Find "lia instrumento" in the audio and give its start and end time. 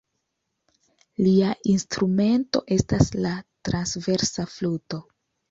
1.25-2.63